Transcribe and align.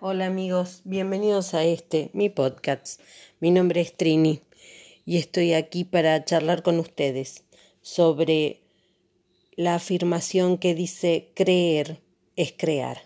Hola 0.00 0.26
amigos, 0.26 0.80
bienvenidos 0.84 1.52
a 1.52 1.64
este, 1.64 2.10
mi 2.14 2.30
podcast. 2.30 3.00
Mi 3.40 3.50
nombre 3.50 3.82
es 3.82 3.94
Trini 3.94 4.40
y 5.04 5.18
estoy 5.18 5.52
aquí 5.52 5.84
para 5.84 6.24
charlar 6.24 6.62
con 6.62 6.78
ustedes 6.78 7.44
sobre 7.82 8.62
la 9.54 9.74
afirmación 9.74 10.56
que 10.56 10.74
dice 10.74 11.30
creer 11.34 12.00
es 12.36 12.54
crear. 12.56 13.02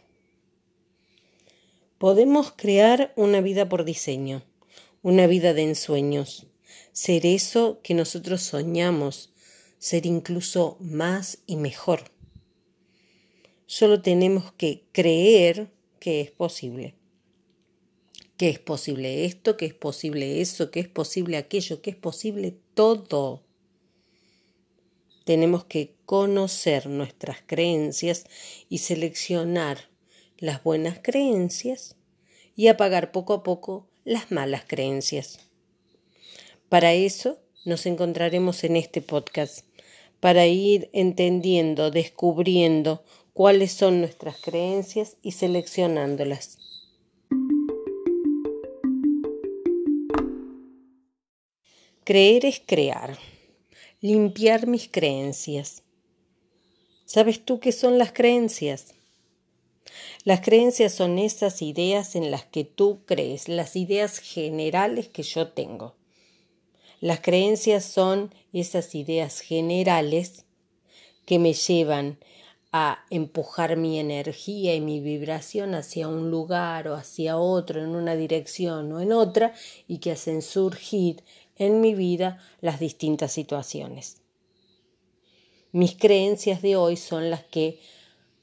Podemos 1.99 2.53
crear 2.53 3.13
una 3.17 3.41
vida 3.41 3.69
por 3.69 3.85
diseño, 3.85 4.43
una 5.03 5.27
vida 5.27 5.55
de 5.55 5.65
ensueños, 5.65 6.47
ser 6.93 7.27
eso 7.27 7.81
que 7.83 7.95
nosotros 7.95 8.43
soñamos, 8.43 9.32
ser 9.83 10.07
incluso 10.07 10.77
más 10.79 11.39
y 11.45 11.57
mejor. 11.57 12.05
Solo 13.67 14.01
tenemos 14.01 14.53
que 14.53 14.85
creer 14.93 15.73
que 15.99 16.21
es 16.21 16.31
posible. 16.31 16.95
Que 18.37 18.49
es 18.49 18.61
posible 18.61 19.25
esto, 19.25 19.57
que 19.57 19.67
es 19.67 19.75
posible 19.75 20.41
eso, 20.41 20.71
que 20.71 20.79
es 20.79 20.87
posible 20.87 21.37
aquello, 21.37 21.83
que 21.83 21.91
es 21.91 21.97
posible 21.97 22.57
todo. 22.75 23.43
Tenemos 25.25 25.65
que 25.65 25.97
conocer 26.07 26.87
nuestras 26.87 27.39
creencias 27.45 28.25
y 28.69 28.79
seleccionar 28.79 29.91
las 30.39 30.63
buenas 30.63 31.01
creencias 31.03 31.97
y 32.55 32.69
apagar 32.69 33.11
poco 33.11 33.33
a 33.33 33.43
poco 33.43 33.89
las 34.05 34.31
malas 34.31 34.63
creencias. 34.65 35.41
Para 36.69 36.93
eso 36.93 37.41
nos 37.65 37.87
encontraremos 37.87 38.63
en 38.63 38.77
este 38.77 39.01
podcast, 39.03 39.65
para 40.23 40.47
ir 40.47 40.89
entendiendo, 40.93 41.91
descubriendo 41.91 43.03
cuáles 43.33 43.73
son 43.73 43.99
nuestras 43.99 44.41
creencias 44.41 45.17
y 45.21 45.33
seleccionándolas. 45.33 46.59
Creer 52.05 52.47
es 52.47 52.63
crear, 52.65 53.19
limpiar 54.01 54.69
mis 54.69 54.89
creencias. 54.89 55.83
¿Sabes 57.05 57.45
tú 57.45 57.59
qué 57.59 57.73
son 57.73 57.99
las 57.99 58.13
creencias? 58.13 58.95
Las 60.23 60.41
creencias 60.41 60.95
son 60.95 61.19
esas 61.19 61.63
ideas 61.63 62.15
en 62.15 62.31
las 62.31 62.45
que 62.45 62.63
tú 62.63 63.01
crees, 63.07 63.49
las 63.49 63.75
ideas 63.75 64.21
generales 64.21 65.09
que 65.09 65.25
yo 65.25 65.49
tengo. 65.49 65.97
Las 67.03 67.19
creencias 67.19 67.85
son 67.85 68.33
esas 68.53 68.95
ideas 68.95 69.41
generales 69.41 70.45
que 71.27 71.41
me 71.41 71.53
llevan 71.53 72.17
a 72.71 73.05
empujar 73.11 73.77
mi 73.77 73.99
energía 73.99 74.77
y 74.77 74.81
mi 74.81 75.01
vibración 75.01 75.75
hacia 75.75 76.07
un 76.07 76.31
lugar 76.31 76.87
o 76.87 76.95
hacia 76.95 77.39
otro, 77.39 77.83
en 77.83 77.97
una 77.97 78.15
dirección 78.15 78.93
o 78.93 79.01
en 79.01 79.13
otra, 79.13 79.53
y 79.89 79.99
que 79.99 80.13
hacen 80.13 80.43
surgir 80.43 81.25
en 81.57 81.81
mi 81.81 81.97
vida 81.97 82.39
las 82.61 82.79
distintas 82.79 83.33
situaciones. 83.33 84.19
Mis 85.73 85.97
creencias 85.97 86.63
de 86.63 86.77
hoy 86.77 86.97
son 86.97 87.31
las 87.31 87.43
que 87.43 87.81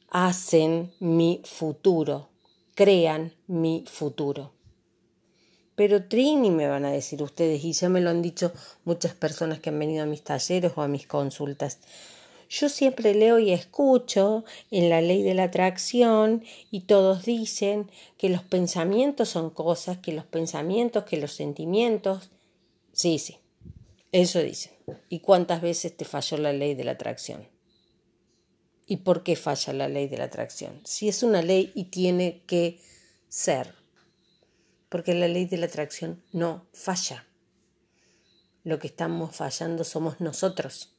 hacen 0.10 0.92
mi 1.00 1.42
futuro, 1.46 2.28
crean 2.76 3.32
mi 3.48 3.86
futuro. 3.88 4.59
Pero 5.80 6.04
Trini 6.04 6.52
me 6.52 6.68
van 6.68 6.84
a 6.84 6.92
decir 6.92 7.24
ustedes, 7.24 7.64
y 7.64 7.72
ya 7.72 7.88
me 7.88 8.02
lo 8.02 8.10
han 8.10 8.22
dicho 8.22 8.52
muchas 8.84 9.14
personas 9.14 9.62
que 9.62 9.70
han 9.70 9.80
venido 9.80 10.04
a 10.04 10.08
mis 10.08 10.22
talleres 10.24 10.74
o 10.76 10.82
a 10.82 10.90
mis 10.90 11.08
consultas. 11.08 11.80
Yo 12.50 12.68
siempre 12.68 13.16
leo 13.16 13.40
y 13.40 13.54
escucho 13.54 14.44
en 14.72 14.90
la 14.90 15.00
ley 15.00 15.24
de 15.24 15.36
la 15.36 15.44
atracción 15.44 16.44
y 16.70 16.82
todos 16.82 17.24
dicen 17.24 17.90
que 18.18 18.28
los 18.28 18.44
pensamientos 18.44 19.30
son 19.30 19.52
cosas, 19.52 20.00
que 20.00 20.12
los 20.12 20.26
pensamientos, 20.26 21.06
que 21.06 21.16
los 21.16 21.32
sentimientos. 21.32 22.30
Sí, 22.92 23.18
sí, 23.18 23.38
eso 24.12 24.40
dicen. 24.40 24.74
¿Y 25.08 25.20
cuántas 25.22 25.62
veces 25.62 25.96
te 25.96 26.04
falló 26.04 26.40
la 26.40 26.52
ley 26.52 26.76
de 26.76 26.84
la 26.84 26.92
atracción? 26.92 27.48
¿Y 28.86 28.98
por 28.98 29.24
qué 29.24 29.38
falla 29.38 29.72
la 29.72 29.88
ley 29.88 30.10
de 30.10 30.18
la 30.18 30.26
atracción? 30.26 30.82
Si 30.84 31.08
es 31.08 31.24
una 31.24 31.42
ley 31.42 31.72
y 31.74 31.86
tiene 31.86 32.42
que 32.48 32.82
ser. 33.30 33.80
Porque 34.90 35.14
la 35.14 35.28
ley 35.28 35.46
de 35.46 35.58
la 35.58 35.68
atracción 35.68 36.24
no 36.34 36.68
falla. 36.74 37.26
Lo 38.64 38.80
que 38.80 38.88
estamos 38.88 39.36
fallando 39.36 39.84
somos 39.84 40.20
nosotros 40.20 40.96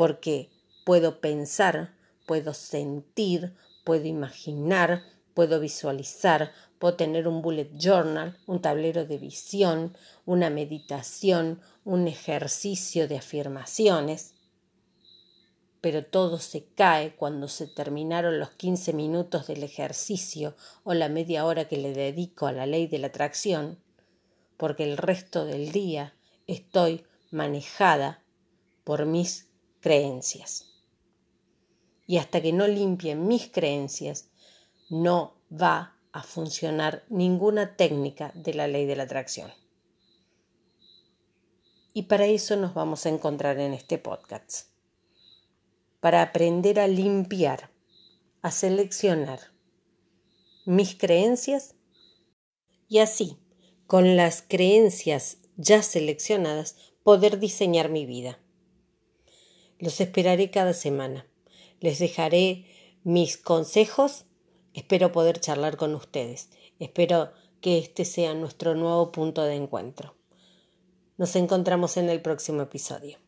porque 0.00 0.48
puedo 0.86 1.20
pensar, 1.20 1.94
puedo 2.26 2.54
sentir, 2.54 3.54
puedo 3.84 4.06
imaginar, 4.06 5.02
puedo 5.34 5.60
visualizar, 5.60 6.52
puedo 6.78 6.94
tener 6.94 7.28
un 7.28 7.42
bullet 7.42 7.70
journal, 7.76 8.38
un 8.46 8.62
tablero 8.62 9.04
de 9.04 9.18
visión, 9.18 9.94
una 10.24 10.48
meditación, 10.48 11.60
un 11.84 12.08
ejercicio 12.08 13.08
de 13.08 13.18
afirmaciones. 13.18 14.36
Pero 15.80 16.04
todo 16.04 16.38
se 16.38 16.66
cae 16.74 17.16
cuando 17.16 17.48
se 17.48 17.66
terminaron 17.66 18.38
los 18.38 18.50
15 18.50 18.92
minutos 18.92 19.46
del 19.46 19.62
ejercicio 19.62 20.54
o 20.84 20.94
la 20.94 21.08
media 21.08 21.46
hora 21.46 21.68
que 21.68 21.78
le 21.78 21.92
dedico 21.92 22.46
a 22.46 22.52
la 22.52 22.66
ley 22.66 22.86
de 22.86 22.98
la 22.98 23.06
atracción, 23.08 23.82
porque 24.56 24.84
el 24.84 24.96
resto 24.96 25.46
del 25.46 25.72
día 25.72 26.14
estoy 26.46 27.04
manejada 27.30 28.22
por 28.84 29.06
mis 29.06 29.48
creencias. 29.80 30.66
Y 32.06 32.18
hasta 32.18 32.42
que 32.42 32.52
no 32.52 32.66
limpien 32.66 33.26
mis 33.26 33.48
creencias, 33.48 34.30
no 34.90 35.36
va 35.50 35.96
a 36.12 36.22
funcionar 36.22 37.04
ninguna 37.08 37.76
técnica 37.76 38.32
de 38.34 38.54
la 38.54 38.66
ley 38.66 38.84
de 38.86 38.96
la 38.96 39.04
atracción. 39.04 39.50
Y 41.92 42.04
para 42.04 42.26
eso 42.26 42.56
nos 42.56 42.74
vamos 42.74 43.06
a 43.06 43.08
encontrar 43.08 43.58
en 43.58 43.72
este 43.72 43.98
podcast. 43.98 44.69
Para 46.00 46.22
aprender 46.22 46.80
a 46.80 46.88
limpiar, 46.88 47.70
a 48.42 48.50
seleccionar 48.50 49.40
mis 50.64 50.94
creencias 50.94 51.74
y 52.88 52.98
así, 52.98 53.38
con 53.86 54.16
las 54.16 54.42
creencias 54.42 55.38
ya 55.56 55.82
seleccionadas, 55.82 56.76
poder 57.02 57.38
diseñar 57.38 57.88
mi 57.88 58.06
vida. 58.06 58.38
Los 59.78 60.00
esperaré 60.00 60.50
cada 60.50 60.74
semana. 60.74 61.26
Les 61.80 61.98
dejaré 61.98 62.66
mis 63.02 63.36
consejos. 63.36 64.26
Espero 64.74 65.12
poder 65.12 65.40
charlar 65.40 65.76
con 65.76 65.94
ustedes. 65.94 66.50
Espero 66.78 67.32
que 67.60 67.78
este 67.78 68.04
sea 68.04 68.34
nuestro 68.34 68.74
nuevo 68.74 69.10
punto 69.12 69.42
de 69.42 69.54
encuentro. 69.54 70.14
Nos 71.16 71.36
encontramos 71.36 71.96
en 71.96 72.10
el 72.10 72.22
próximo 72.22 72.62
episodio. 72.62 73.18